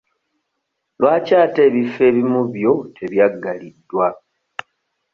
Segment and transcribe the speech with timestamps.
[0.99, 4.07] Lwaki ate ebifo ebimu byo tebyaggaliddwa?